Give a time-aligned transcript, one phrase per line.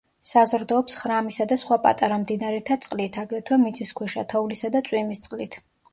[0.27, 5.61] საზრდოობს ხრამისა და სხვა პატარა მდინარეთა წყლით, აგრეთვე მიწისქვეშა, თოვლისა და წვიმის წყლით.